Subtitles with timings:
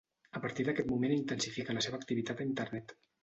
[0.37, 2.97] A partir d'aquest moment intensifica la seva activitat a internet.